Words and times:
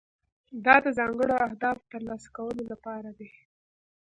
دا 0.65 0.75
د 0.85 0.87
ځانګړو 0.97 1.35
اهدافو 1.47 1.81
د 1.83 1.91
ترلاسه 1.93 2.27
کولو 2.37 2.63
لپاره 2.71 3.09
دی. 3.17 3.29